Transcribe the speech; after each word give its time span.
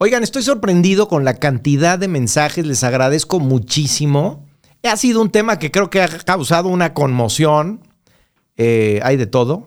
Oigan, 0.00 0.22
estoy 0.22 0.44
sorprendido 0.44 1.08
con 1.08 1.24
la 1.24 1.34
cantidad 1.34 1.98
de 1.98 2.06
mensajes, 2.06 2.64
les 2.64 2.84
agradezco 2.84 3.40
muchísimo. 3.40 4.46
Ha 4.84 4.96
sido 4.96 5.20
un 5.20 5.30
tema 5.30 5.58
que 5.58 5.72
creo 5.72 5.90
que 5.90 6.00
ha 6.00 6.08
causado 6.08 6.68
una 6.68 6.94
conmoción. 6.94 7.80
Eh, 8.56 9.00
hay 9.02 9.16
de 9.16 9.26
todo, 9.26 9.66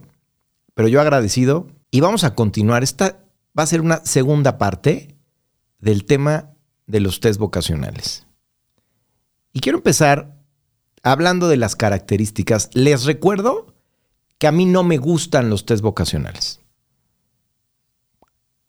pero 0.73 0.87
yo 0.87 1.01
agradecido. 1.01 1.67
Y 1.91 1.99
vamos 1.99 2.23
a 2.23 2.33
continuar. 2.33 2.81
Esta 2.81 3.19
va 3.59 3.63
a 3.63 3.67
ser 3.67 3.81
una 3.81 4.05
segunda 4.05 4.57
parte 4.57 5.17
del 5.79 6.05
tema 6.05 6.51
de 6.87 7.01
los 7.01 7.19
test 7.19 7.37
vocacionales. 7.37 8.25
Y 9.51 9.59
quiero 9.59 9.79
empezar 9.79 10.37
hablando 11.03 11.49
de 11.49 11.57
las 11.57 11.75
características. 11.75 12.69
Les 12.71 13.03
recuerdo 13.03 13.75
que 14.37 14.47
a 14.47 14.53
mí 14.53 14.65
no 14.65 14.83
me 14.83 14.97
gustan 14.97 15.49
los 15.49 15.65
test 15.65 15.83
vocacionales. 15.83 16.60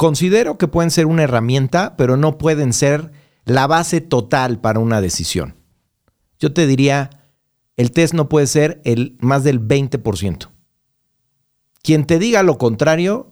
Considero 0.02 0.58
que 0.58 0.66
pueden 0.66 0.90
ser 0.90 1.06
una 1.06 1.22
herramienta, 1.22 1.94
pero 1.96 2.16
no 2.16 2.36
pueden 2.36 2.72
ser 2.72 3.12
la 3.44 3.68
base 3.68 4.00
total 4.00 4.58
para 4.58 4.80
una 4.80 5.00
decisión. 5.00 5.54
Yo 6.40 6.52
te 6.52 6.66
diría, 6.66 7.30
el 7.76 7.92
test 7.92 8.12
no 8.12 8.28
puede 8.28 8.48
ser 8.48 8.82
el 8.84 9.16
más 9.20 9.44
del 9.44 9.64
20%. 9.64 10.48
Quien 11.84 12.04
te 12.04 12.18
diga 12.18 12.42
lo 12.42 12.58
contrario, 12.58 13.30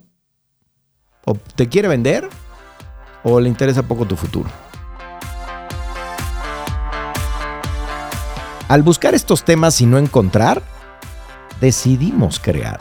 o 1.25 1.35
te 1.35 1.69
quiere 1.69 1.89
vender, 1.89 2.29
o 3.25 3.41
le 3.41 3.49
interesa 3.49 3.83
poco 3.83 4.07
tu 4.07 4.15
futuro. 4.15 4.49
Al 8.69 8.85
buscar 8.85 9.17
estos 9.17 9.45
temas 9.45 9.81
y 9.81 9.87
no 9.87 9.99
encontrar, 9.99 10.63
decidimos 11.61 12.39
crear. 12.39 12.79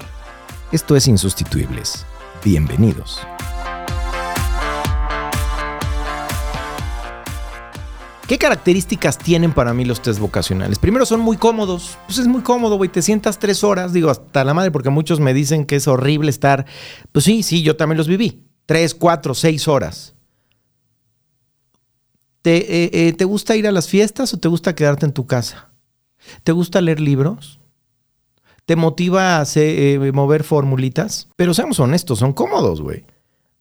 Esto 0.72 0.95
es 0.95 1.08
Insustituibles. 1.08 2.06
Bienvenidos. 2.44 3.20
¿Qué 8.30 8.38
características 8.38 9.18
tienen 9.18 9.53
para 9.53 9.73
mí 9.73 9.86
los 9.86 10.03
test 10.03 10.20
vocacionales? 10.20 10.78
Primero, 10.78 11.03
son 11.08 11.20
muy 11.20 11.36
cómodos. 11.36 11.98
Pues 12.06 12.20
es 12.20 12.28
muy 12.28 12.42
cómodo, 12.42 12.78
güey. 12.78 12.88
Te 12.88 13.02
sientas 13.02 13.40
tres 13.40 13.64
horas, 13.64 13.92
digo, 13.92 14.12
hasta 14.12 14.44
la 14.44 14.53
madre, 14.53 14.70
porque 14.70 14.92
muchos 14.92 15.20
me 15.20 15.34
dicen 15.34 15.66
que 15.66 15.78
es 15.78 15.88
horrible 15.88 16.30
estar. 16.30 16.68
Pues 17.12 17.26
sí, 17.26 17.42
sí, 17.42 17.64
yo 17.64 17.76
también 17.76 17.98
los 17.98 18.08
viví. 18.08 18.45
Tres, 18.68 18.94
cuatro, 18.94 19.34
seis 19.34 19.68
horas. 19.68 20.14
¿Te, 22.44 22.58
eh, 22.58 22.92
eh, 22.94 23.14
¿Te 23.14 23.26
gusta 23.26 23.56
ir 23.56 23.66
a 23.66 23.72
las 23.72 23.88
fiestas 23.88 24.31
o 24.31 24.38
te 24.38 24.48
gusta 24.48 24.75
quedarte 24.75 25.08
en 25.08 25.14
tu 25.14 25.25
casa? 25.25 25.72
¿Te 26.44 26.52
gusta 26.52 26.81
leer 26.81 27.00
libros? 27.00 27.59
¿Te 28.68 28.75
motiva 28.75 29.40
a 29.40 29.46
eh, 29.56 30.12
mover 30.14 30.44
formulitas? 30.44 31.30
Pero 31.36 31.56
seamos 31.56 31.80
honestos, 31.80 32.20
son 32.20 32.34
cómodos, 32.34 32.80
güey. 32.80 33.06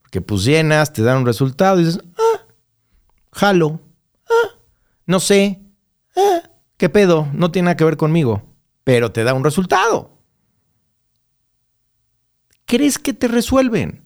Porque 0.02 0.20
pues 0.20 0.44
llenas, 0.44 0.92
te 0.92 1.00
dan 1.00 1.16
un 1.16 1.26
resultado 1.26 1.80
y 1.80 1.86
dices, 1.86 2.02
ah, 2.18 2.42
jalo 3.32 3.80
no 5.08 5.20
sé, 5.20 5.62
eh, 6.14 6.42
¿qué 6.76 6.90
pedo? 6.90 7.28
No 7.32 7.50
tiene 7.50 7.64
nada 7.64 7.76
que 7.78 7.84
ver 7.84 7.96
conmigo, 7.96 8.42
pero 8.84 9.10
te 9.10 9.24
da 9.24 9.32
un 9.32 9.42
resultado. 9.42 10.10
¿Crees 12.66 12.98
que 12.98 13.14
te 13.14 13.26
resuelven? 13.26 14.04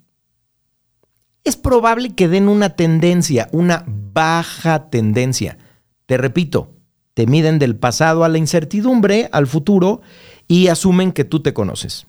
Es 1.42 1.56
probable 1.56 2.14
que 2.14 2.28
den 2.28 2.48
una 2.48 2.76
tendencia, 2.76 3.48
una 3.50 3.84
baja 3.88 4.90
tendencia. 4.90 5.58
Te 6.06 6.18
repito, 6.18 6.76
te 7.14 7.26
miden 7.26 7.58
del 7.58 7.74
pasado 7.74 8.22
a 8.22 8.28
la 8.28 8.38
incertidumbre, 8.38 9.28
al 9.32 9.48
futuro, 9.48 10.02
y 10.46 10.68
asumen 10.68 11.10
que 11.10 11.24
tú 11.24 11.42
te 11.42 11.52
conoces. 11.52 12.06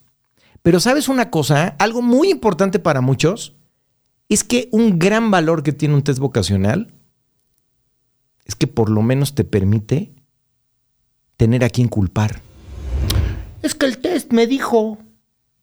Pero 0.62 0.80
sabes 0.80 1.10
una 1.10 1.32
cosa, 1.32 1.76
algo 1.80 2.04
muy 2.04 2.30
importante 2.30 2.78
para 2.78 3.02
muchos, 3.02 3.56
es 4.30 4.44
que 4.44 4.70
un 4.72 5.00
gran 5.00 5.32
valor 5.32 5.64
que 5.64 5.74
tiene 5.74 5.96
un 5.96 6.04
test 6.04 6.20
vocacional 6.20 6.94
es 8.46 8.56
que 8.56 8.68
por 8.68 8.90
lo 8.90 9.02
menos 9.02 9.36
te 9.36 9.44
permite 9.44 10.12
tener 11.38 11.64
a 11.64 11.70
quien 11.70 11.88
culpar. 11.88 12.42
Es 13.62 13.76
que 13.76 13.86
el 13.86 14.00
test 14.00 14.32
me 14.32 14.48
dijo, 14.48 14.98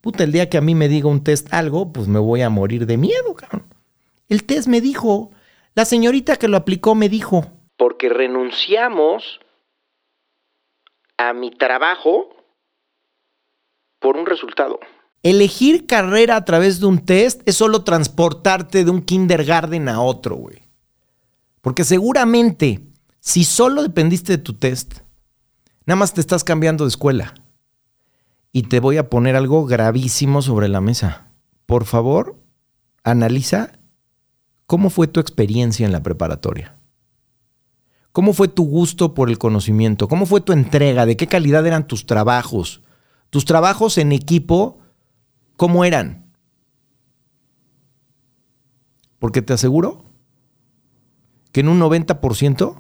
puta, 0.01 0.25
el 0.25 0.33
día 0.33 0.49
que 0.49 0.59
a 0.59 0.63
mí 0.63 0.75
me 0.75 0.89
diga 0.89 1.09
un 1.09 1.23
test 1.23 1.53
algo, 1.53 1.93
pues 1.93 2.09
me 2.09 2.19
voy 2.19 2.43
a 2.43 2.51
morir 2.51 2.87
de 2.87 2.97
miedo, 2.97 3.35
cabrón. 3.35 3.65
El 4.29 4.45
test 4.45 4.69
me 4.69 4.81
dijo, 4.81 5.31
la 5.75 5.85
señorita 5.85 6.37
que 6.37 6.49
lo 6.49 6.57
aplicó 6.57 6.95
me 6.95 7.09
dijo. 7.09 7.47
Porque 7.77 8.09
renunciamos 8.09 9.41
a 11.19 11.33
mi 11.33 11.51
trabajo 11.51 12.29
por 13.99 14.17
un 14.17 14.27
resultado. 14.27 14.81
Elegir 15.23 15.87
carrera 15.87 16.37
a 16.37 16.45
través 16.47 16.81
de 16.81 16.87
un 16.87 17.05
test 17.05 17.43
es 17.47 17.57
solo 17.57 17.85
transportarte 17.85 18.85
de 18.85 18.91
un 18.91 19.03
kindergarten 19.03 19.89
a 19.89 20.01
otro, 20.01 20.37
güey. 20.37 20.60
Porque 21.61 21.85
seguramente, 21.85 22.87
si 23.21 23.45
solo 23.45 23.83
dependiste 23.83 24.37
de 24.37 24.43
tu 24.43 24.55
test, 24.55 25.01
nada 25.87 25.97
más 25.97 26.15
te 26.15 26.21
estás 26.21 26.45
cambiando 26.45 26.85
de 26.85 26.89
escuela. 26.89 27.35
Y 28.53 28.65
te 28.65 28.81
voy 28.81 28.97
a 28.97 29.09
poner 29.11 29.37
algo 29.37 29.67
gravísimo 29.67 30.43
sobre 30.43 30.69
la 30.69 30.81
mesa. 30.81 31.29
Por 31.67 31.85
favor, 31.85 32.43
analiza 33.05 33.73
cómo 34.67 34.91
fue 34.91 35.07
tu 35.07 35.21
experiencia 35.21 35.87
en 35.87 35.93
la 35.93 36.03
preparatoria. 36.03 36.77
¿Cómo 38.13 38.33
fue 38.33 38.49
tu 38.49 38.65
gusto 38.65 39.15
por 39.15 39.31
el 39.31 39.39
conocimiento? 39.39 40.09
¿Cómo 40.09 40.27
fue 40.27 40.41
tu 40.41 40.53
entrega? 40.53 41.07
¿De 41.07 41.17
qué 41.17 41.29
calidad 41.29 41.65
eran 41.67 41.87
tus 41.87 42.07
trabajos? 42.07 42.83
¿Tus 43.31 43.45
trabajos 43.45 43.99
en 43.99 44.11
equipo, 44.11 44.79
cómo 45.57 45.85
eran? 45.85 46.33
Porque 49.21 49.43
te 49.43 49.53
aseguro 49.53 50.10
que 51.53 51.61
en 51.61 51.69
un 51.69 51.81
90% 51.81 52.75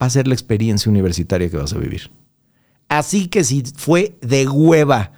va 0.00 0.06
a 0.06 0.10
ser 0.10 0.28
la 0.28 0.34
experiencia 0.34 0.90
universitaria 0.90 1.50
que 1.50 1.56
vas 1.56 1.72
a 1.72 1.78
vivir. 1.78 2.10
Así 2.88 3.28
que 3.28 3.44
si 3.44 3.62
fue 3.62 4.16
de 4.20 4.48
hueva 4.48 5.12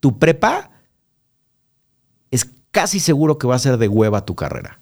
tu 0.00 0.18
prepa, 0.18 0.70
es 2.30 2.48
casi 2.70 3.00
seguro 3.00 3.38
que 3.38 3.46
va 3.46 3.56
a 3.56 3.60
ser 3.60 3.78
de 3.78 3.88
hueva 3.88 4.24
tu 4.24 4.34
carrera. 4.34 4.80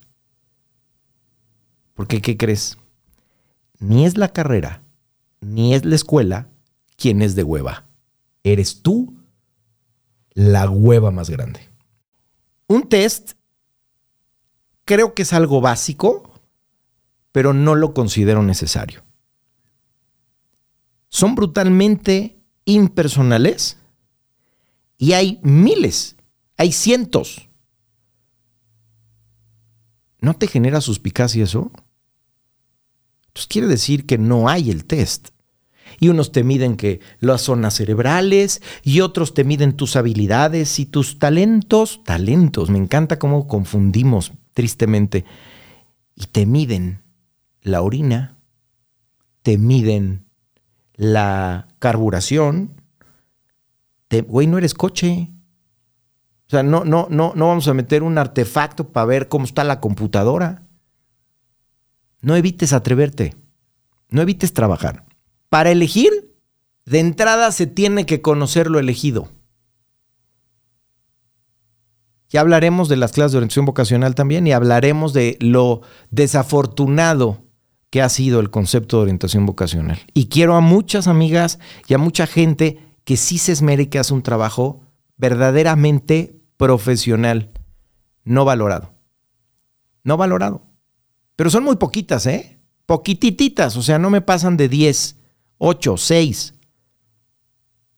Porque, 1.94 2.20
¿qué 2.20 2.36
crees? 2.36 2.76
Ni 3.78 4.04
es 4.04 4.18
la 4.18 4.28
carrera, 4.28 4.82
ni 5.40 5.74
es 5.74 5.84
la 5.84 5.94
escuela 5.94 6.48
quien 6.96 7.22
es 7.22 7.34
de 7.34 7.42
hueva. 7.42 7.86
Eres 8.42 8.82
tú 8.82 9.14
la 10.34 10.68
hueva 10.68 11.10
más 11.10 11.30
grande. 11.30 11.60
Un 12.68 12.88
test 12.88 13.32
creo 14.84 15.14
que 15.14 15.22
es 15.22 15.32
algo 15.32 15.60
básico 15.60 16.35
pero 17.36 17.52
no 17.52 17.74
lo 17.74 17.92
considero 17.92 18.42
necesario. 18.42 19.04
Son 21.10 21.34
brutalmente 21.34 22.42
impersonales 22.64 23.76
y 24.96 25.12
hay 25.12 25.38
miles, 25.42 26.16
hay 26.56 26.72
cientos. 26.72 27.50
¿No 30.18 30.32
te 30.32 30.46
genera 30.46 30.80
suspicacia 30.80 31.44
eso? 31.44 31.70
Entonces 33.26 33.48
quiere 33.48 33.66
decir 33.66 34.06
que 34.06 34.16
no 34.16 34.48
hay 34.48 34.70
el 34.70 34.86
test. 34.86 35.28
Y 36.00 36.08
unos 36.08 36.32
te 36.32 36.42
miden 36.42 36.78
que 36.78 37.00
las 37.20 37.42
zonas 37.42 37.74
cerebrales 37.74 38.62
y 38.82 39.02
otros 39.02 39.34
te 39.34 39.44
miden 39.44 39.76
tus 39.76 39.96
habilidades 39.96 40.78
y 40.78 40.86
tus 40.86 41.18
talentos. 41.18 42.02
Talentos, 42.02 42.70
me 42.70 42.78
encanta 42.78 43.18
cómo 43.18 43.46
confundimos 43.46 44.32
tristemente. 44.54 45.26
Y 46.14 46.28
te 46.28 46.46
miden 46.46 47.04
la 47.66 47.82
orina, 47.82 48.38
te 49.42 49.58
miden 49.58 50.24
la 50.94 51.66
carburación. 51.80 52.80
Te, 54.06 54.20
güey, 54.20 54.46
no 54.46 54.56
eres 54.56 54.72
coche. 54.72 55.32
O 56.46 56.50
sea, 56.50 56.62
no, 56.62 56.84
no, 56.84 57.08
no, 57.10 57.32
no 57.34 57.48
vamos 57.48 57.66
a 57.66 57.74
meter 57.74 58.04
un 58.04 58.18
artefacto 58.18 58.92
para 58.92 59.06
ver 59.06 59.28
cómo 59.28 59.46
está 59.46 59.64
la 59.64 59.80
computadora. 59.80 60.62
No 62.20 62.36
evites 62.36 62.72
atreverte. 62.72 63.34
No 64.10 64.22
evites 64.22 64.52
trabajar. 64.52 65.04
Para 65.48 65.72
elegir, 65.72 66.36
de 66.84 67.00
entrada 67.00 67.50
se 67.50 67.66
tiene 67.66 68.06
que 68.06 68.22
conocer 68.22 68.70
lo 68.70 68.78
elegido. 68.78 69.28
Ya 72.28 72.42
hablaremos 72.42 72.88
de 72.88 72.96
las 72.96 73.10
clases 73.10 73.32
de 73.32 73.38
orientación 73.38 73.66
vocacional 73.66 74.14
también 74.14 74.46
y 74.46 74.52
hablaremos 74.52 75.12
de 75.12 75.36
lo 75.40 75.82
desafortunado 76.10 77.45
que 77.90 78.02
ha 78.02 78.08
sido 78.08 78.40
el 78.40 78.50
concepto 78.50 78.96
de 78.96 79.02
orientación 79.04 79.46
vocacional. 79.46 80.00
Y 80.14 80.26
quiero 80.26 80.54
a 80.54 80.60
muchas 80.60 81.06
amigas 81.06 81.58
y 81.86 81.94
a 81.94 81.98
mucha 81.98 82.26
gente 82.26 82.78
que 83.04 83.16
sí 83.16 83.38
se 83.38 83.52
esmere 83.52 83.88
que 83.88 83.98
hace 83.98 84.14
un 84.14 84.22
trabajo 84.22 84.80
verdaderamente 85.16 86.40
profesional, 86.56 87.50
no 88.24 88.44
valorado. 88.44 88.92
No 90.02 90.16
valorado. 90.16 90.62
Pero 91.36 91.50
son 91.50 91.64
muy 91.64 91.76
poquitas, 91.76 92.26
¿eh? 92.26 92.58
Poquitititas, 92.86 93.76
o 93.76 93.82
sea, 93.82 93.98
no 93.98 94.10
me 94.10 94.20
pasan 94.20 94.56
de 94.56 94.68
10, 94.68 95.16
8, 95.58 95.96
6. 95.96 96.54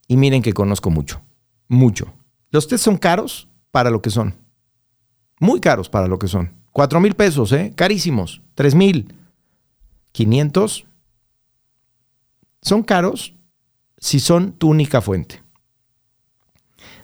Y 0.09 0.17
miren 0.17 0.43
que 0.43 0.53
conozco 0.55 0.91
mucho, 0.91 1.21
mucho. 1.69 2.15
Los 2.51 2.67
test 2.67 2.85
son 2.85 2.97
caros 2.97 3.49
para 3.71 3.91
lo 3.91 4.01
que 4.01 4.11
son. 4.11 4.35
Muy 5.41 5.61
caros 5.61 5.89
para 5.89 6.09
lo 6.09 6.19
que 6.19 6.29
son. 6.29 6.53
4 6.73 7.01
mil 7.01 7.15
pesos, 7.15 7.53
¿eh? 7.53 7.73
Carísimos. 7.77 8.41
3 8.55 8.75
mil. 8.75 9.15
500. 10.19 10.85
Son 12.61 12.83
caros 12.83 13.35
si 13.99 14.19
son 14.19 14.51
tu 14.53 14.69
única 14.69 15.01
fuente. 15.01 15.41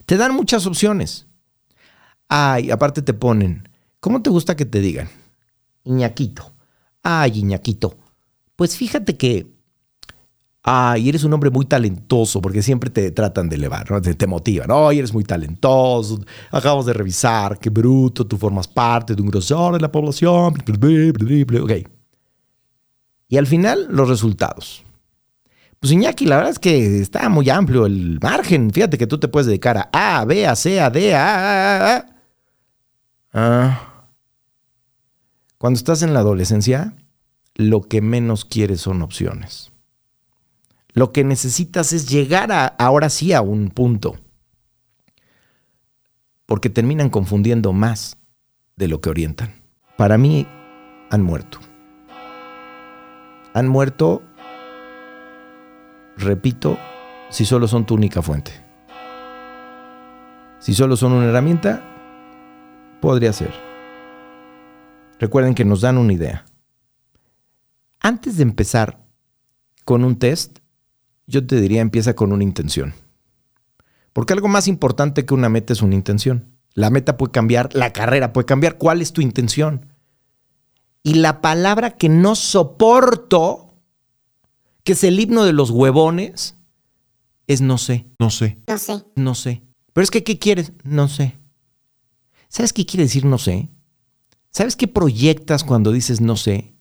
Te 0.05 0.17
dan 0.17 0.35
muchas 0.35 0.65
opciones. 0.65 1.25
Ay, 2.27 2.71
aparte 2.71 3.01
te 3.01 3.13
ponen, 3.13 3.69
¿cómo 4.01 4.21
te 4.21 4.29
gusta 4.29 4.57
que 4.57 4.65
te 4.65 4.81
digan? 4.81 5.07
Iñaquito. 5.85 6.51
Ay, 7.03 7.39
Iñaquito. 7.39 7.95
Pues 8.57 8.75
fíjate 8.75 9.15
que, 9.15 9.47
ay, 10.63 11.07
eres 11.07 11.23
un 11.23 11.31
hombre 11.31 11.51
muy 11.51 11.65
talentoso, 11.65 12.41
porque 12.41 12.61
siempre 12.61 12.89
te 12.89 13.11
tratan 13.11 13.47
de 13.47 13.55
elevar, 13.55 14.01
te 14.01 14.27
motivan. 14.27 14.67
Ay, 14.71 14.99
eres 14.99 15.13
muy 15.13 15.23
talentoso, 15.23 16.19
acabamos 16.51 16.85
de 16.85 16.93
revisar, 16.93 17.59
qué 17.59 17.69
bruto, 17.69 18.27
tú 18.27 18.37
formas 18.37 18.67
parte 18.67 19.15
de 19.15 19.21
un 19.21 19.29
grosor 19.29 19.75
de 19.75 19.79
la 19.79 19.91
población. 19.91 20.53
Ok. 21.61 21.94
Y 23.27 23.37
al 23.37 23.47
final, 23.47 23.87
los 23.89 24.07
resultados. 24.07 24.83
Pues 25.79 25.91
Iñaki, 25.91 26.25
la 26.25 26.37
verdad 26.37 26.51
es 26.51 26.59
que 26.59 26.99
está 26.99 27.29
muy 27.29 27.49
amplio 27.49 27.85
el 27.85 28.19
margen. 28.21 28.71
Fíjate 28.71 28.97
que 28.97 29.07
tú 29.07 29.19
te 29.19 29.27
puedes 29.27 29.47
dedicar 29.47 29.77
a 29.77 30.19
A, 30.19 30.25
B, 30.25 30.47
a 30.47 30.55
C, 30.55 30.79
a 30.79 30.89
D, 30.89 31.13
a 31.13 31.25
A, 31.25 31.97
A. 31.97 32.05
Ah. 33.33 34.07
Cuando 35.57 35.77
estás 35.77 36.01
en 36.01 36.13
la 36.13 36.19
adolescencia, 36.19 36.95
lo 37.55 37.81
que 37.81 38.01
menos 38.01 38.45
quieres 38.45 38.81
son 38.81 39.01
opciones. 39.01 39.71
Lo 40.93 41.11
que 41.11 41.23
necesitas 41.23 41.91
es 41.91 42.09
llegar 42.09 42.51
a, 42.51 42.67
ahora 42.67 43.09
sí 43.09 43.33
a 43.33 43.41
un 43.41 43.69
punto. 43.69 44.15
Porque 46.45 46.69
terminan 46.69 47.09
confundiendo 47.09 47.73
más 47.73 48.17
de 48.75 48.87
lo 48.87 49.01
que 49.01 49.09
orientan. 49.09 49.55
Para 49.97 50.17
mí, 50.17 50.47
han 51.09 51.21
muerto. 51.21 51.59
Han 53.55 53.69
muerto 53.69 54.21
repito, 56.17 56.77
si 57.29 57.45
solo 57.45 57.69
son 57.69 57.85
tu 57.85 57.95
única 57.95 58.21
fuente. 58.21 58.51
Si 60.59 60.73
solo 60.73 60.97
son 60.97 61.13
una 61.13 61.27
herramienta, 61.27 61.81
podría 62.99 63.31
ser. 63.31 63.53
Recuerden 65.21 65.55
que 65.55 65.63
nos 65.63 65.79
dan 65.79 65.97
una 65.97 66.11
idea. 66.11 66.43
Antes 68.01 68.35
de 68.35 68.43
empezar 68.43 68.99
con 69.85 70.03
un 70.03 70.19
test, 70.19 70.59
yo 71.25 71.47
te 71.47 71.61
diría 71.61 71.79
empieza 71.79 72.13
con 72.13 72.33
una 72.33 72.43
intención. 72.43 72.93
Porque 74.11 74.33
algo 74.33 74.49
más 74.49 74.67
importante 74.67 75.25
que 75.25 75.33
una 75.33 75.47
meta 75.47 75.71
es 75.71 75.81
una 75.81 75.95
intención. 75.95 76.57
La 76.73 76.89
meta 76.89 77.15
puede 77.15 77.31
cambiar, 77.31 77.73
la 77.73 77.93
carrera 77.93 78.33
puede 78.33 78.47
cambiar. 78.47 78.77
¿Cuál 78.77 79.01
es 79.01 79.13
tu 79.13 79.21
intención? 79.21 79.94
Y 81.05 81.13
la 81.13 81.39
palabra 81.39 81.91
que 81.91 82.09
no 82.09 82.33
soporto 82.35 83.75
que 84.83 84.93
es 84.93 85.03
el 85.03 85.19
himno 85.19 85.45
de 85.45 85.53
los 85.53 85.69
huevones, 85.69 86.55
es 87.45 87.61
no 87.61 87.77
sé. 87.77 88.07
No 88.17 88.31
sé. 88.31 88.57
No 88.67 88.77
sé. 88.79 89.03
No 89.15 89.35
sé. 89.35 89.61
Pero 89.93 90.03
es 90.03 90.09
que, 90.09 90.23
¿qué 90.23 90.39
quieres? 90.39 90.73
No 90.83 91.07
sé. 91.07 91.37
¿Sabes 92.49 92.73
qué 92.73 92.87
quiere 92.87 93.03
decir 93.03 93.23
no 93.23 93.37
sé? 93.37 93.69
¿Sabes 94.49 94.75
qué 94.75 94.87
proyectas 94.87 95.63
cuando 95.63 95.91
dices 95.91 96.21
no 96.21 96.37
sé? 96.37 96.73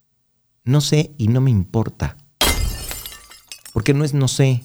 No 0.65 0.81
sé 0.81 1.15
y 1.19 1.29
no 1.29 1.43
me 1.43 1.51
importa. 1.51 2.17
Porque 3.75 3.93
no 3.93 4.05
es 4.05 4.15
no 4.15 4.29
sé. 4.29 4.65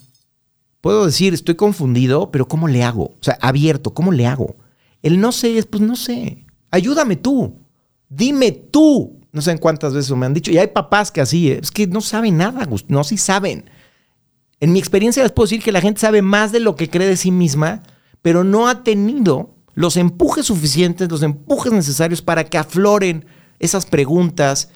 Puedo 0.80 1.06
decir, 1.06 1.34
estoy 1.34 1.56
confundido, 1.56 2.32
pero 2.32 2.48
¿cómo 2.48 2.70
le 2.70 2.86
hago? 2.86 3.08
O 3.08 3.20
sea, 3.24 3.38
abierto, 3.42 3.94
¿cómo 3.94 4.14
le 4.14 4.26
hago? 4.26 4.56
El 5.02 5.20
no 5.20 5.34
sé 5.34 5.58
es, 5.58 5.66
pues 5.66 5.84
no 5.84 5.98
sé. 5.98 6.46
Ayúdame 6.72 7.18
tú. 7.18 7.60
Dime 8.08 8.54
tú 8.54 9.19
no 9.32 9.42
sé 9.42 9.58
cuántas 9.60 9.94
veces 9.94 10.16
me 10.16 10.26
han 10.26 10.34
dicho. 10.34 10.52
Y 10.52 10.58
hay 10.58 10.68
papás 10.68 11.12
que 11.12 11.22
así, 11.22 11.52
¿eh? 11.52 11.60
es 11.62 11.72
que 11.72 11.88
no 11.88 12.02
saben 12.02 12.38
nada, 12.38 12.68
no, 12.88 13.04
sí 13.04 13.18
saben. 13.18 13.70
En 14.60 14.74
mi 14.74 14.80
experiencia 14.80 15.24
les 15.24 15.32
puedo 15.32 15.46
decir 15.46 15.64
que 15.64 15.72
la 15.72 15.82
gente 15.82 16.02
sabe 16.02 16.22
más 16.22 16.52
de 16.52 16.60
lo 16.60 16.76
que 16.76 16.90
cree 16.90 17.08
de 17.08 17.18
sí 17.18 17.32
misma, 17.32 17.84
pero 18.22 18.44
no 18.44 18.68
ha 18.68 18.84
tenido 18.84 19.56
los 19.74 19.98
empujes 19.98 20.48
suficientes, 20.48 21.10
los 21.10 21.24
empujes 21.24 21.72
necesarios 21.72 22.22
para 22.22 22.44
que 22.44 22.58
afloren 22.58 23.26
esas 23.60 23.86
preguntas 23.86 24.72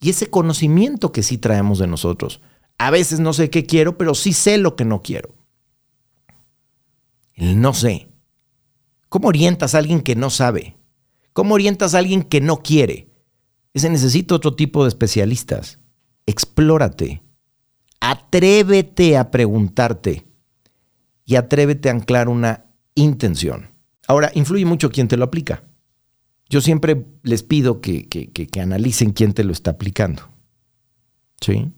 y 0.00 0.10
ese 0.10 0.28
conocimiento 0.28 1.12
que 1.12 1.22
sí 1.22 1.36
traemos 1.36 1.78
de 1.78 1.86
nosotros. 1.86 2.40
A 2.78 2.90
veces 2.90 3.20
no 3.20 3.32
sé 3.32 3.50
qué 3.50 3.66
quiero, 3.66 3.98
pero 3.98 4.14
sí 4.14 4.32
sé 4.32 4.58
lo 4.58 4.76
que 4.76 4.84
no 4.84 5.02
quiero. 5.02 5.34
El 7.34 7.60
no 7.60 7.74
sé. 7.74 8.08
¿Cómo 9.08 9.28
orientas 9.28 9.74
a 9.74 9.78
alguien 9.78 10.00
que 10.00 10.16
no 10.16 10.30
sabe? 10.30 10.76
¿Cómo 11.32 11.54
orientas 11.54 11.94
a 11.94 11.98
alguien 11.98 12.22
que 12.22 12.40
no 12.40 12.62
quiere? 12.62 13.08
Ese 13.76 13.90
necesita 13.90 14.34
otro 14.34 14.54
tipo 14.54 14.84
de 14.84 14.88
especialistas. 14.88 15.80
Explórate. 16.24 17.22
Atrévete 18.00 19.18
a 19.18 19.30
preguntarte. 19.30 20.26
Y 21.26 21.36
atrévete 21.36 21.90
a 21.90 21.92
anclar 21.92 22.30
una 22.30 22.64
intención. 22.94 23.72
Ahora, 24.08 24.32
influye 24.34 24.64
mucho 24.64 24.90
quién 24.90 25.08
te 25.08 25.18
lo 25.18 25.26
aplica. 25.26 25.64
Yo 26.48 26.62
siempre 26.62 27.04
les 27.22 27.42
pido 27.42 27.82
que, 27.82 28.08
que, 28.08 28.60
analicen 28.62 29.12
quién 29.12 29.34
te 29.34 29.44
lo 29.44 29.52
está 29.52 29.72
aplicando. 29.72 30.22
¿Sí? 31.42 31.70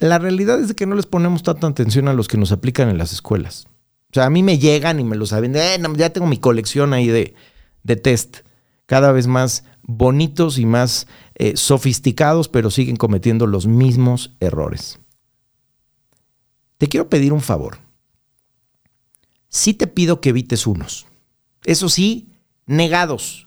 La 0.00 0.18
realidad 0.18 0.58
es 0.58 0.74
que 0.74 0.86
no 0.86 0.96
les 0.96 1.06
ponemos 1.06 1.44
tanta 1.44 1.68
atención 1.68 2.08
a 2.08 2.14
los 2.14 2.26
que 2.26 2.36
nos 2.36 2.50
aplican 2.50 2.88
en 2.88 2.98
las 2.98 3.12
escuelas. 3.12 3.68
O 4.10 4.14
sea, 4.14 4.24
a 4.24 4.30
mí 4.30 4.42
me 4.42 4.58
llegan 4.58 4.98
y 4.98 5.04
me 5.04 5.14
lo 5.14 5.24
saben. 5.24 5.54
Eh, 5.54 5.78
ya 5.98 6.10
tengo 6.10 6.26
mi 6.26 6.38
colección 6.38 6.94
ahí 6.94 7.06
de, 7.06 7.36
de 7.84 7.94
test. 7.94 8.38
Cada 8.86 9.12
vez 9.12 9.28
más 9.28 9.62
bonitos 9.82 10.58
y 10.58 10.66
más 10.66 11.06
eh, 11.34 11.56
sofisticados, 11.56 12.48
pero 12.48 12.70
siguen 12.70 12.96
cometiendo 12.96 13.46
los 13.46 13.66
mismos 13.66 14.34
errores. 14.40 15.00
Te 16.78 16.88
quiero 16.88 17.08
pedir 17.08 17.32
un 17.32 17.40
favor. 17.40 17.78
Sí 19.48 19.74
te 19.74 19.86
pido 19.86 20.20
que 20.20 20.30
evites 20.30 20.66
unos. 20.66 21.06
Eso 21.64 21.88
sí, 21.88 22.30
negados. 22.66 23.46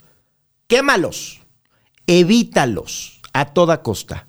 Quémalos. 0.67 1.41
Evítalos 2.07 3.21
a 3.33 3.53
toda 3.53 3.81
costa. 3.81 4.27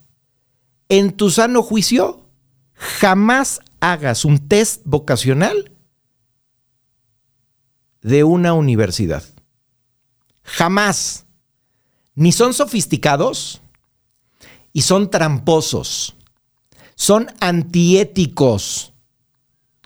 En 0.89 1.13
tu 1.13 1.31
sano 1.31 1.63
juicio, 1.63 2.27
jamás 2.75 3.61
hagas 3.81 4.25
un 4.25 4.49
test 4.49 4.83
vocacional 4.85 5.73
de 8.01 8.25
una 8.25 8.53
universidad. 8.55 9.25
Jamás 10.43 11.26
ni 12.17 12.33
son 12.33 12.55
sofisticados 12.55 13.61
y 14.73 14.83
son 14.83 15.11
tramposos. 15.11 16.17
Son 16.97 17.29
antiéticos. 17.41 18.95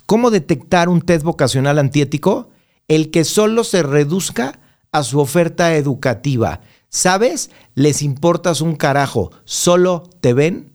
¿Cómo 0.06 0.30
detectar 0.30 0.88
un 0.88 1.02
test 1.02 1.24
vocacional 1.24 1.78
antiético? 1.78 2.50
El 2.88 3.10
que 3.10 3.24
solo 3.24 3.64
se 3.64 3.82
reduzca 3.82 4.60
a 4.92 5.02
su 5.02 5.20
oferta 5.20 5.74
educativa. 5.76 6.60
¿Sabes? 6.88 7.50
Les 7.74 8.02
importas 8.02 8.60
un 8.60 8.76
carajo. 8.76 9.32
Solo 9.44 10.08
te 10.20 10.32
ven 10.32 10.72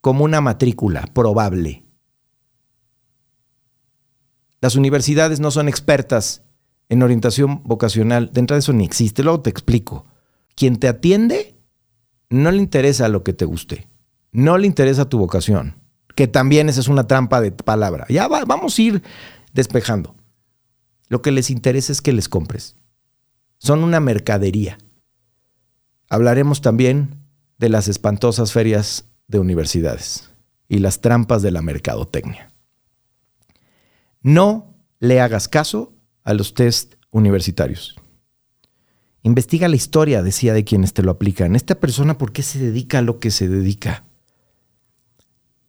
como 0.00 0.24
una 0.24 0.40
matrícula 0.40 1.06
probable. 1.12 1.84
Las 4.60 4.74
universidades 4.74 5.38
no 5.38 5.50
son 5.50 5.68
expertas 5.68 6.42
en 6.88 7.02
orientación 7.02 7.62
vocacional. 7.64 8.30
Dentro 8.32 8.54
de 8.54 8.60
eso 8.60 8.72
ni 8.72 8.84
existe. 8.84 9.22
Luego 9.22 9.42
te 9.42 9.50
explico 9.50 10.06
quien 10.58 10.76
te 10.76 10.88
atiende 10.88 11.54
no 12.30 12.50
le 12.50 12.58
interesa 12.58 13.08
lo 13.08 13.22
que 13.22 13.32
te 13.32 13.44
guste, 13.44 13.88
no 14.32 14.58
le 14.58 14.66
interesa 14.66 15.08
tu 15.08 15.16
vocación, 15.16 15.76
que 16.16 16.26
también 16.26 16.68
esa 16.68 16.80
es 16.80 16.88
una 16.88 17.06
trampa 17.06 17.40
de 17.40 17.52
palabra. 17.52 18.06
Ya 18.08 18.26
vamos 18.26 18.76
a 18.76 18.82
ir 18.82 19.02
despejando. 19.52 20.16
Lo 21.08 21.22
que 21.22 21.30
les 21.30 21.50
interesa 21.50 21.92
es 21.92 22.02
que 22.02 22.12
les 22.12 22.28
compres. 22.28 22.76
Son 23.58 23.84
una 23.84 24.00
mercadería. 24.00 24.78
Hablaremos 26.10 26.60
también 26.60 27.14
de 27.58 27.68
las 27.68 27.86
espantosas 27.86 28.52
ferias 28.52 29.04
de 29.28 29.38
universidades 29.38 30.30
y 30.68 30.78
las 30.78 31.00
trampas 31.00 31.40
de 31.40 31.52
la 31.52 31.62
mercadotecnia. 31.62 32.52
No 34.22 34.74
le 34.98 35.20
hagas 35.20 35.48
caso 35.48 35.94
a 36.24 36.34
los 36.34 36.52
test 36.52 36.94
universitarios. 37.10 37.97
Investiga 39.22 39.68
la 39.68 39.76
historia, 39.76 40.22
decía, 40.22 40.54
de 40.54 40.64
quienes 40.64 40.94
te 40.94 41.02
lo 41.02 41.10
aplican. 41.10 41.56
Esta 41.56 41.80
persona, 41.80 42.18
¿por 42.18 42.32
qué 42.32 42.42
se 42.42 42.58
dedica 42.58 42.98
a 42.98 43.02
lo 43.02 43.18
que 43.18 43.30
se 43.30 43.48
dedica? 43.48 44.04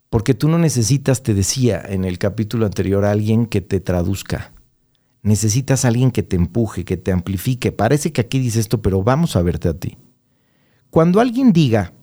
Porque 0.10 0.34
tú 0.34 0.50
no 0.50 0.60
necesitas, 0.60 1.24
te 1.24 1.34
decía 1.34 1.82
en 1.88 2.06
el 2.06 2.20
capítulo 2.20 2.66
anterior, 2.66 3.06
a 3.06 3.12
alguien 3.12 3.48
que 3.48 3.62
te 3.62 3.80
traduzca. 3.80 4.54
Necesitas 5.22 5.84
a 5.84 5.90
alguien 5.90 6.12
que 6.12 6.24
te 6.24 6.36
empuje, 6.36 6.86
que 6.86 6.98
te 6.98 7.12
amplifique. 7.12 7.72
Parece 7.72 8.14
que 8.14 8.22
aquí 8.22 8.40
dice 8.40 8.60
esto, 8.60 8.82
pero 8.82 9.04
vamos 9.04 9.36
a 9.36 9.42
verte 9.42 9.68
a 9.68 9.74
ti. 9.74 9.98
Cuando 10.90 11.20
alguien 11.20 11.52
diga 11.52 11.94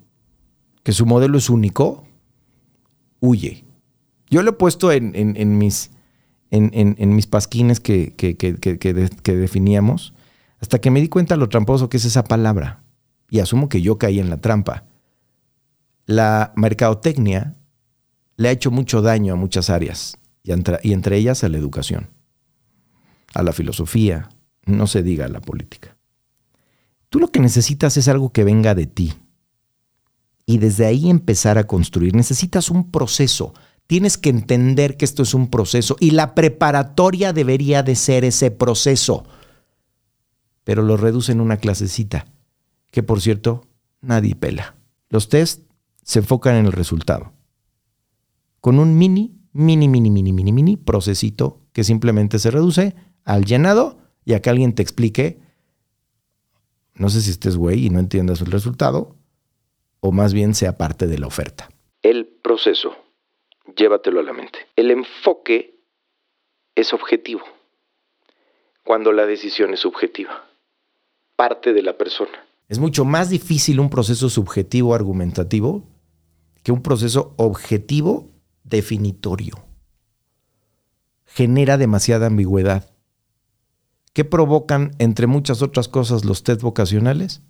que 0.82 0.92
su 0.92 1.06
modelo 1.06 1.38
es 1.38 1.48
único, 1.48 2.04
huye. 3.20 3.64
Yo 4.28 4.42
lo 4.42 4.50
he 4.50 4.54
puesto 4.54 4.92
en, 4.92 5.58
mis, 5.58 5.90
pasquines 7.28 7.80
que 7.80 8.14
definíamos 9.24 10.12
hasta 10.66 10.80
que 10.80 10.90
me 10.90 11.00
di 11.00 11.08
cuenta 11.08 11.36
lo 11.36 11.48
tramposo 11.48 11.88
que 11.88 11.96
es 11.96 12.04
esa 12.04 12.24
palabra. 12.24 12.82
y 13.30 13.38
asumo 13.38 13.68
que 13.68 13.82
yo 13.82 13.98
caí 13.98 14.18
en 14.18 14.30
la 14.30 14.40
trampa. 14.40 14.84
La 16.06 16.52
mercadotecnia 16.56 17.56
le 18.36 18.48
ha 18.48 18.52
hecho 18.52 18.72
mucho 18.72 19.00
daño 19.00 19.32
a 19.32 19.36
muchas 19.36 19.70
áreas, 19.70 20.18
y 20.42 20.50
entre, 20.50 20.78
y 20.82 20.92
entre 20.92 21.18
ellas 21.18 21.44
a 21.44 21.48
la 21.48 21.56
educación, 21.56 22.10
a 23.32 23.44
la 23.44 23.52
filosofía, 23.52 24.28
no 24.64 24.88
se 24.88 25.04
diga 25.04 25.26
a 25.26 25.28
la 25.28 25.40
política. 25.40 25.96
Tú 27.10 27.20
lo 27.20 27.28
que 27.28 27.38
necesitas 27.38 27.96
es 27.96 28.08
algo 28.08 28.30
que 28.30 28.42
venga 28.42 28.74
de 28.74 28.86
ti. 28.86 29.14
Y 30.46 30.58
desde 30.58 30.86
ahí 30.86 31.08
empezar 31.10 31.58
a 31.58 31.66
construir. 31.68 32.14
Necesitas 32.14 32.70
un 32.70 32.90
proceso. 32.90 33.54
Tienes 33.86 34.18
que 34.18 34.30
entender 34.30 34.96
que 34.96 35.04
esto 35.04 35.22
es 35.22 35.32
un 35.32 35.48
proceso 35.48 35.96
y 36.00 36.10
la 36.10 36.34
preparatoria 36.34 37.32
debería 37.32 37.84
de 37.84 37.94
ser 37.94 38.24
ese 38.24 38.50
proceso. 38.50 39.24
Pero 40.66 40.82
lo 40.82 40.96
reducen 40.96 41.40
una 41.40 41.58
clasecita, 41.58 42.26
que 42.90 43.04
por 43.04 43.20
cierto, 43.20 43.68
nadie 44.00 44.34
pela. 44.34 44.74
Los 45.08 45.28
test 45.28 45.70
se 46.02 46.18
enfocan 46.18 46.56
en 46.56 46.66
el 46.66 46.72
resultado. 46.72 47.32
Con 48.60 48.80
un 48.80 48.98
mini, 48.98 49.38
mini, 49.52 49.86
mini, 49.86 50.10
mini, 50.10 50.32
mini, 50.32 50.50
mini 50.50 50.76
procesito 50.76 51.60
que 51.72 51.84
simplemente 51.84 52.40
se 52.40 52.50
reduce 52.50 52.96
al 53.24 53.44
llenado 53.44 53.98
y 54.24 54.32
a 54.32 54.42
que 54.42 54.50
alguien 54.50 54.74
te 54.74 54.82
explique, 54.82 55.38
no 56.94 57.10
sé 57.10 57.20
si 57.20 57.30
estés 57.30 57.56
güey 57.56 57.86
y 57.86 57.90
no 57.90 58.00
entiendas 58.00 58.40
el 58.40 58.50
resultado, 58.50 59.14
o 60.00 60.10
más 60.10 60.34
bien 60.34 60.56
sea 60.56 60.76
parte 60.76 61.06
de 61.06 61.20
la 61.20 61.28
oferta. 61.28 61.68
El 62.02 62.26
proceso, 62.26 62.96
llévatelo 63.76 64.18
a 64.18 64.24
la 64.24 64.32
mente. 64.32 64.58
El 64.74 64.90
enfoque 64.90 65.78
es 66.74 66.92
objetivo, 66.92 67.44
cuando 68.82 69.12
la 69.12 69.26
decisión 69.26 69.72
es 69.72 69.80
subjetiva, 69.80 70.44
parte 71.36 71.72
de 71.72 71.82
la 71.82 71.96
persona. 71.96 72.32
Es 72.68 72.78
mucho 72.78 73.04
más 73.04 73.30
difícil 73.30 73.78
un 73.78 73.90
proceso 73.90 74.28
subjetivo 74.28 74.94
argumentativo 74.94 75.84
que 76.62 76.72
un 76.72 76.82
proceso 76.82 77.34
objetivo 77.36 78.30
definitorio. 78.64 79.54
Genera 81.26 81.78
demasiada 81.78 82.26
ambigüedad. 82.26 82.90
¿Qué 84.12 84.24
provocan, 84.24 84.92
entre 84.98 85.26
muchas 85.26 85.62
otras 85.62 85.88
cosas, 85.88 86.24
los 86.24 86.42
test 86.42 86.62
vocacionales? 86.62 87.42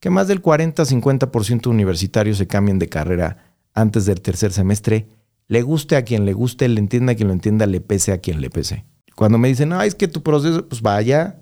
Que 0.00 0.10
más 0.10 0.28
del 0.28 0.42
40-50% 0.42 1.62
de 1.62 1.68
universitarios 1.70 2.38
se 2.38 2.46
cambien 2.46 2.78
de 2.78 2.88
carrera 2.88 3.54
antes 3.72 4.04
del 4.04 4.20
tercer 4.20 4.52
semestre, 4.52 5.08
le 5.46 5.62
guste 5.62 5.96
a 5.96 6.02
quien 6.02 6.26
le 6.26 6.34
guste, 6.34 6.68
le 6.68 6.80
entienda 6.80 7.12
a 7.12 7.14
quien 7.14 7.28
lo 7.28 7.34
entienda, 7.34 7.66
le 7.66 7.80
pese 7.80 8.12
a 8.12 8.18
quien 8.18 8.40
le 8.40 8.50
pese. 8.50 8.84
Cuando 9.16 9.38
me 9.38 9.48
dicen, 9.48 9.70
no, 9.70 9.80
es 9.80 9.94
que 9.94 10.08
tu 10.08 10.22
proceso, 10.22 10.68
pues 10.68 10.82
vaya, 10.82 11.40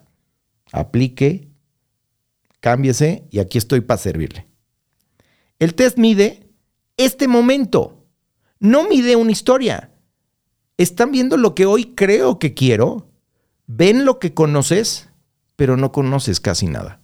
aplique, 0.72 1.48
cámbiese 2.60 3.26
y 3.30 3.38
aquí 3.38 3.58
estoy 3.58 3.80
para 3.80 3.98
servirle. 3.98 4.46
El 5.58 5.74
test 5.74 5.98
mide 5.98 6.50
este 6.96 7.28
momento, 7.28 8.06
no 8.58 8.88
mide 8.88 9.16
una 9.16 9.32
historia. 9.32 9.90
Están 10.76 11.12
viendo 11.12 11.36
lo 11.36 11.54
que 11.54 11.66
hoy 11.66 11.94
creo 11.94 12.38
que 12.38 12.54
quiero 12.54 13.10
ven 13.66 14.04
lo 14.04 14.18
que 14.18 14.34
conoces, 14.34 15.08
pero 15.56 15.76
no 15.76 15.92
conoces 15.92 16.40
casi 16.40 16.66
nada. 16.66 17.00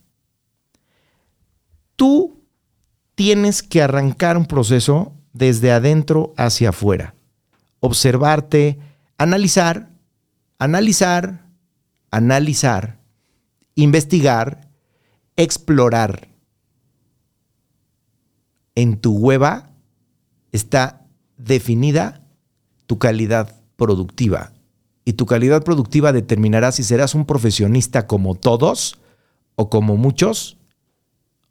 Tú 1.96 2.42
tienes 3.14 3.62
que 3.62 3.82
arrancar 3.82 4.36
un 4.36 4.46
proceso 4.46 5.14
desde 5.32 5.72
adentro 5.72 6.34
hacia 6.36 6.70
afuera. 6.70 7.14
Observarte, 7.80 8.78
analizar, 9.18 9.90
analizar, 10.58 11.46
analizar, 12.10 13.00
investigar, 13.74 14.71
explorar. 15.36 16.28
En 18.74 18.98
tu 18.98 19.16
hueva 19.16 19.70
está 20.50 21.06
definida 21.36 22.22
tu 22.86 22.98
calidad 22.98 23.60
productiva 23.76 24.52
y 25.04 25.14
tu 25.14 25.26
calidad 25.26 25.64
productiva 25.64 26.12
determinará 26.12 26.72
si 26.72 26.82
serás 26.82 27.14
un 27.14 27.26
profesionista 27.26 28.06
como 28.06 28.34
todos 28.34 29.00
o 29.56 29.68
como 29.68 29.96
muchos 29.96 30.58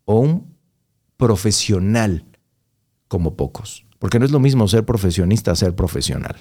o 0.05 0.19
un 0.19 0.55
profesional 1.17 2.25
como 3.07 3.35
pocos. 3.35 3.85
Porque 4.00 4.17
no 4.17 4.25
es 4.25 4.31
lo 4.31 4.39
mismo 4.39 4.67
ser 4.67 4.85
profesionista 4.85 5.55
ser 5.55 5.75
profesional. 5.75 6.35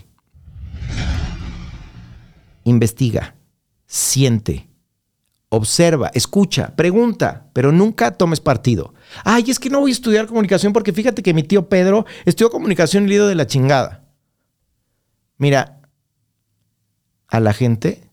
Investiga, 2.65 3.35
siente, 3.87 4.70
observa, 5.51 6.11
escucha, 6.15 6.75
pregunta, 6.77 7.51
pero 7.53 7.73
nunca 7.73 8.13
tomes 8.13 8.41
partido. 8.41 8.95
Ay, 9.25 9.51
es 9.51 9.59
que 9.59 9.69
no 9.69 9.81
voy 9.81 9.91
a 9.91 9.93
estudiar 9.93 10.27
comunicación 10.27 10.73
porque 10.73 10.93
fíjate 10.93 11.23
que 11.23 11.35
mi 11.35 11.43
tío 11.43 11.69
Pedro 11.69 12.07
estudió 12.25 12.51
comunicación 12.51 13.05
y 13.05 13.09
le 13.09 13.19
de 13.19 13.35
la 13.35 13.47
chingada. 13.47 14.05
Mira, 15.37 15.81
a 17.27 17.41
la 17.41 17.53
gente 17.53 18.11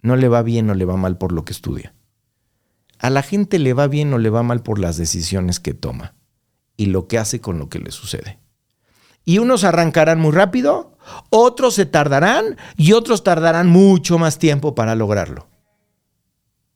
no 0.00 0.16
le 0.16 0.28
va 0.28 0.42
bien 0.42 0.70
o 0.70 0.74
le 0.74 0.84
va 0.84 0.96
mal 0.96 1.18
por 1.18 1.32
lo 1.32 1.44
que 1.44 1.52
estudia. 1.52 1.94
A 2.98 3.10
la 3.10 3.22
gente 3.22 3.58
le 3.58 3.74
va 3.74 3.88
bien 3.88 4.14
o 4.14 4.18
le 4.18 4.30
va 4.30 4.42
mal 4.42 4.62
por 4.62 4.78
las 4.78 4.96
decisiones 4.96 5.58
que 5.60 5.74
toma 5.74 6.14
y 6.76 6.86
lo 6.86 7.08
que 7.08 7.18
hace 7.18 7.40
con 7.40 7.58
lo 7.58 7.68
que 7.68 7.80
le 7.80 7.90
sucede. 7.90 8.38
Y 9.24 9.38
unos 9.38 9.64
arrancarán 9.64 10.20
muy 10.20 10.30
rápido, 10.30 10.96
otros 11.30 11.74
se 11.74 11.84
tardarán 11.84 12.56
y 12.76 12.92
otros 12.92 13.24
tardarán 13.24 13.68
mucho 13.68 14.18
más 14.18 14.38
tiempo 14.38 14.76
para 14.76 14.94
lograrlo. 14.94 15.48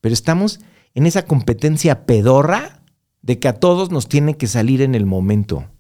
Pero 0.01 0.13
estamos 0.13 0.61
en 0.95 1.07
esa 1.07 1.25
competencia 1.25 2.07
pedorra 2.07 2.83
de 3.23 3.39
que 3.39 3.49
a 3.49 3.55
todos 3.55 3.91
nos 3.91 4.09
tiene 4.09 4.37
que 4.37 4.47
salir 4.47 4.83
en 4.83 4.95
el 4.95 5.07
momento. 5.07 5.71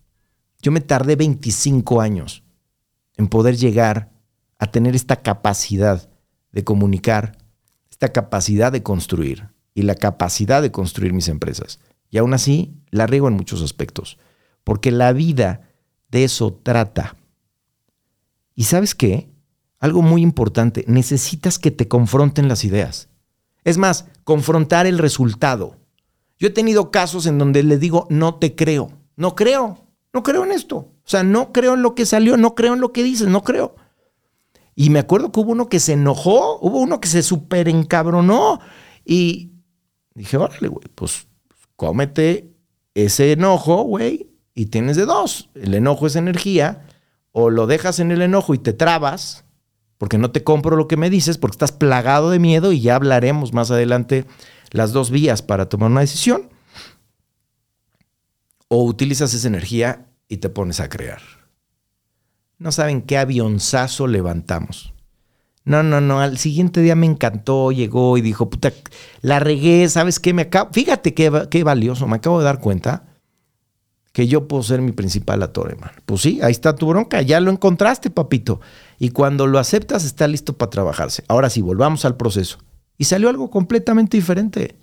Yo 0.63 0.73
me 0.73 0.81
tardé 0.81 1.17
25 1.17 2.01
años 2.01 2.45
en 3.17 3.29
poder 3.29 3.57
llegar 3.57 4.11
a 4.59 4.71
tener 4.71 4.95
esta 4.95 5.17
capacidad 5.17 6.11
de 6.53 6.65
comunicar, 6.65 7.39
esta 7.91 8.13
capacidad 8.13 8.73
de 8.73 8.83
construir 8.83 9.49
y 9.75 9.83
la 9.83 9.95
capacidad 9.95 10.63
de 10.63 10.73
construir 10.73 11.13
mis 11.13 11.29
empresas. 11.29 11.81
Y 12.11 12.19
aún 12.19 12.35
así, 12.35 12.75
la 12.91 13.07
riego 13.07 13.29
en 13.29 13.35
muchos 13.35 13.63
aspectos, 13.63 14.19
porque 14.65 14.91
la 14.91 15.13
vida 15.13 15.69
de 16.11 16.25
eso 16.25 16.53
trata. 16.63 17.17
¿Y 18.55 18.65
sabes 18.65 18.95
qué? 18.95 19.31
Algo 19.79 20.03
muy 20.03 20.23
importante, 20.23 20.85
necesitas 20.89 21.59
que 21.59 21.71
te 21.71 21.89
confronten 21.89 22.49
las 22.49 22.65
ideas. 22.65 23.10
Es 23.65 23.79
más, 23.79 24.07
confrontar 24.25 24.87
el 24.87 24.99
resultado. 24.99 25.77
Yo 26.39 26.49
he 26.49 26.51
tenido 26.51 26.91
casos 26.91 27.27
en 27.27 27.39
donde 27.39 27.63
le 27.63 27.79
digo, 27.79 28.07
no 28.11 28.37
te 28.37 28.55
creo, 28.55 28.93
no 29.17 29.35
creo, 29.35 29.87
no 30.13 30.23
creo 30.23 30.45
en 30.45 30.53
esto. 30.53 30.77
O 30.77 31.09
sea, 31.11 31.23
no 31.23 31.53
creo 31.53 31.75
en 31.75 31.83
lo 31.83 31.95
que 31.95 32.07
salió, 32.07 32.37
no 32.37 32.55
creo 32.55 32.75
en 32.75 32.81
lo 32.81 32.93
que 32.93 33.03
dices, 33.03 33.29
no 33.29 33.43
creo. 33.43 33.75
Y 34.75 34.91
me 34.91 35.01
acuerdo 35.01 35.31
que 35.31 35.41
hubo 35.41 35.53
uno 35.53 35.69
que 35.69 35.81
se 35.81 35.93
enojó, 35.93 36.59
hubo 36.61 36.79
uno 36.79 37.01
que 37.01 37.09
se 37.09 37.23
súper 37.23 37.69
encabronó. 37.69 38.61
Y 39.05 39.53
dije, 40.15 40.37
órale, 40.37 40.69
güey, 40.69 40.87
pues 40.95 41.27
cómete 41.77 42.55
ese 42.95 43.33
enojo, 43.33 43.83
güey, 43.83 44.31
y 44.55 44.67
tienes 44.67 44.97
de 44.97 45.05
dos. 45.05 45.51
El 45.55 45.75
enojo 45.75 46.07
es 46.07 46.17
energía, 46.17 46.87
o 47.33 47.51
lo 47.51 47.67
dejas 47.67 48.01
en 48.01 48.11
el 48.11 48.23
enojo 48.23 48.55
y 48.55 48.59
te 48.59 48.73
trabas, 48.73 49.45
porque 50.01 50.17
no 50.17 50.31
te 50.31 50.43
compro 50.43 50.77
lo 50.77 50.89
que 50.89 50.97
me 50.97 51.11
dices, 51.11 51.37
porque 51.37 51.57
estás 51.57 51.73
plagado 51.73 52.31
de 52.31 52.39
miedo 52.39 52.73
y 52.73 52.81
ya 52.81 52.95
hablaremos 52.95 53.53
más 53.53 53.71
adelante 53.71 54.25
las 54.71 54.93
dos 54.93 55.11
vías 55.11 55.43
para 55.43 55.69
tomar 55.69 55.91
una 55.91 56.01
decisión. 56.01 56.49
O 58.69 58.83
utilizas 58.85 59.35
esa 59.35 59.49
energía 59.49 60.07
y 60.27 60.39
te 60.39 60.49
pones 60.49 60.81
a 60.81 60.89
crear. 60.89 61.21
No 62.57 62.73
saben 62.73 63.03
qué 63.03 63.19
avionzazo 63.19 64.07
levantamos. 64.07 64.95
No, 65.67 65.83
no, 65.83 66.01
no. 66.01 66.21
Al 66.21 66.39
siguiente 66.39 66.81
día 66.81 66.95
me 66.95 67.05
encantó, 67.05 67.71
llegó 67.71 68.17
y 68.17 68.23
dijo, 68.23 68.49
puta, 68.49 68.73
la 69.21 69.39
regué, 69.39 69.87
¿sabes 69.91 70.19
qué? 70.19 70.33
Me 70.33 70.43
acabo, 70.43 70.73
fíjate 70.73 71.13
qué, 71.13 71.47
qué 71.51 71.63
valioso, 71.63 72.07
me 72.07 72.17
acabo 72.17 72.39
de 72.39 72.47
dar 72.47 72.61
cuenta 72.61 73.10
que 74.13 74.27
yo 74.27 74.49
puedo 74.49 74.63
ser 74.63 74.83
mi 74.83 74.93
principal 74.93 75.43
actor, 75.43 75.71
hermano. 75.71 75.93
Pues 76.05 76.23
sí, 76.23 76.41
ahí 76.43 76.51
está 76.51 76.75
tu 76.75 76.89
bronca, 76.89 77.23
ya 77.23 77.41
lo 77.41 77.51
encontraste, 77.51 78.11
papito. 78.11 78.61
Y 78.99 79.11
cuando 79.11 79.47
lo 79.47 79.59
aceptas, 79.59 80.05
está 80.05 80.27
listo 80.27 80.55
para 80.55 80.71
trabajarse. 80.71 81.25
Ahora 81.29 81.49
sí, 81.51 81.61
volvamos 81.61 82.05
al 82.05 82.17
proceso. 82.17 82.59
Y 82.99 83.05
salió 83.05 83.29
algo 83.29 83.51
completamente 83.51 84.17
diferente. 84.17 84.77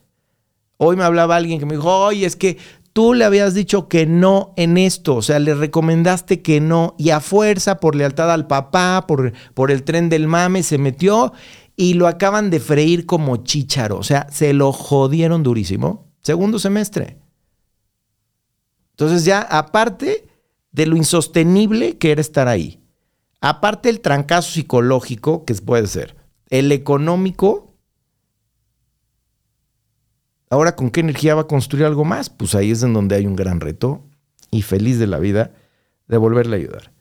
Hoy 0.78 0.96
me 0.96 1.04
hablaba 1.04 1.36
alguien 1.36 1.60
que 1.60 1.66
me 1.66 1.76
dijo, 1.76 2.06
oye, 2.06 2.26
es 2.26 2.36
que 2.36 2.58
tú 2.94 3.14
le 3.14 3.26
habías 3.26 3.54
dicho 3.54 3.88
que 3.88 4.06
no 4.06 4.54
en 4.56 4.78
esto, 4.78 5.16
o 5.18 5.22
sea, 5.22 5.40
le 5.40 5.54
recomendaste 5.54 6.42
que 6.42 6.62
no 6.62 6.96
y 6.98 7.10
a 7.10 7.20
fuerza, 7.20 7.80
por 7.80 7.96
lealtad 7.96 8.32
al 8.32 8.48
papá, 8.48 9.06
por, 9.08 9.34
por 9.54 9.72
el 9.72 9.84
tren 9.84 10.10
del 10.10 10.28
mame, 10.28 10.64
se 10.64 10.78
metió 10.78 11.34
y 11.76 11.94
lo 11.94 12.08
acaban 12.08 12.50
de 12.50 12.60
freír 12.60 13.06
como 13.06 13.38
chícharo, 13.38 14.00
o 14.00 14.04
sea, 14.04 14.28
se 14.32 14.54
lo 14.54 14.72
jodieron 14.72 15.44
durísimo. 15.44 16.08
Segundo 16.24 16.58
semestre. 16.58 17.18
Entonces 18.98 19.26
ya, 19.26 19.42
aparte 19.42 20.28
de 20.72 20.88
lo 20.88 20.96
insostenible 20.96 22.00
que 22.00 22.12
era 22.12 22.20
estar 22.20 22.48
ahí, 22.48 22.82
aparte 23.42 23.90
el 23.90 24.02
trancazo 24.02 24.52
psicológico 24.52 25.46
que 25.46 25.54
puede 25.54 25.86
ser, 25.86 26.16
el 26.50 26.72
económico, 26.72 27.68
Ahora, 30.50 30.76
¿con 30.76 30.92
qué 30.92 31.02
energía 31.02 31.36
va 31.36 31.42
a 31.42 31.48
construir 31.48 31.86
algo 31.86 32.06
más? 32.06 32.30
Pues 32.30 32.56
ahí 32.56 32.72
es 32.72 32.82
en 32.82 32.94
donde 32.94 33.16
hay 33.16 33.26
un 33.26 33.36
gran 33.36 33.60
reto 33.60 34.06
y 34.50 34.62
feliz 34.62 34.98
de 34.98 35.08
la 35.08 35.20
vida 35.20 35.54
de 36.08 36.18
volverle 36.18 36.56
a 36.56 36.60
ayudar. 36.60 36.94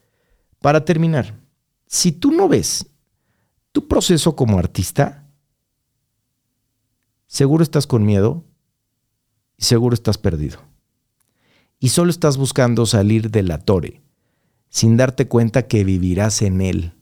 Para 0.60 0.84
terminar, 0.84 1.38
si 1.86 2.10
tú 2.10 2.32
no 2.32 2.48
ves 2.48 2.86
tu 3.70 3.86
proceso 3.86 4.34
como 4.34 4.58
artista, 4.58 5.28
seguro 7.28 7.62
estás 7.62 7.86
con 7.86 8.04
miedo 8.04 8.44
y 9.56 9.64
seguro 9.64 9.94
estás 9.94 10.18
perdido. 10.18 10.58
Y 11.78 11.90
solo 11.90 12.11
estás 12.11 12.37
buscando 12.37 12.87
salir 12.87 13.30
de 13.30 13.42
la 13.42 13.59
torre, 13.59 14.02
sin 14.68 14.97
darte 14.97 15.28
cuenta 15.28 15.66
que 15.66 15.85
vivirás 15.85 16.42
en 16.42 16.61
él 16.61 16.92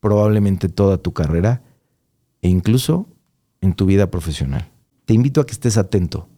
probablemente 0.00 0.68
toda 0.68 0.98
tu 0.98 1.12
carrera 1.12 1.62
e 2.42 2.48
incluso 2.48 3.08
en 3.60 3.74
tu 3.74 3.86
vida 3.86 4.10
profesional. 4.10 4.70
Te 5.04 5.14
invito 5.14 5.40
a 5.40 5.46
que 5.46 5.52
estés 5.52 5.76
atento 5.76 6.28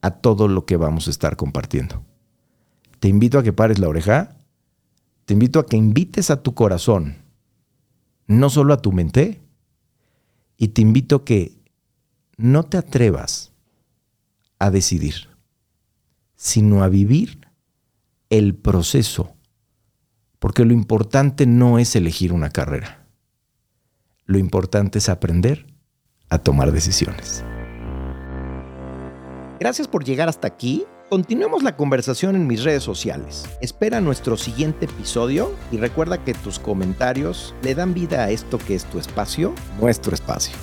a 0.00 0.10
todo 0.10 0.48
lo 0.48 0.66
que 0.66 0.76
vamos 0.76 1.06
a 1.06 1.10
estar 1.10 1.36
compartiendo. 1.36 2.02
Te 3.00 3.08
invito 3.08 3.38
a 3.38 3.42
que 3.42 3.52
pares 3.52 3.78
la 3.78 3.88
oreja. 3.88 4.36
Te 5.24 5.34
invito 5.34 5.58
a 5.58 5.66
que 5.66 5.76
invites 5.76 6.30
a 6.30 6.42
tu 6.42 6.54
corazón, 6.54 7.16
no 8.26 8.48
solo 8.48 8.74
a 8.74 8.82
tu 8.82 8.92
mente. 8.92 9.40
Y 10.56 10.68
te 10.68 10.82
invito 10.82 11.16
a 11.16 11.24
que 11.24 11.58
no 12.36 12.64
te 12.64 12.76
atrevas 12.76 13.52
a 14.58 14.70
decidir, 14.70 15.28
sino 16.36 16.82
a 16.82 16.88
vivir 16.88 17.48
el 18.30 18.54
proceso. 18.54 19.34
Porque 20.38 20.64
lo 20.64 20.72
importante 20.72 21.46
no 21.46 21.78
es 21.78 21.96
elegir 21.96 22.32
una 22.32 22.50
carrera. 22.50 23.06
Lo 24.26 24.38
importante 24.38 24.98
es 24.98 25.08
aprender 25.08 25.66
a 26.28 26.38
tomar 26.38 26.72
decisiones. 26.72 27.42
Gracias 29.58 29.88
por 29.88 30.04
llegar 30.04 30.28
hasta 30.28 30.46
aquí. 30.46 30.84
Continuemos 31.08 31.62
la 31.62 31.76
conversación 31.76 32.34
en 32.34 32.46
mis 32.46 32.64
redes 32.64 32.82
sociales. 32.82 33.48
Espera 33.62 34.00
nuestro 34.00 34.36
siguiente 34.36 34.86
episodio 34.86 35.54
y 35.70 35.78
recuerda 35.78 36.22
que 36.22 36.34
tus 36.34 36.58
comentarios 36.58 37.54
le 37.62 37.74
dan 37.74 37.94
vida 37.94 38.24
a 38.24 38.30
esto 38.30 38.58
que 38.58 38.74
es 38.74 38.84
tu 38.84 38.98
espacio, 38.98 39.54
nuestro 39.80 40.14
espacio. 40.14 40.56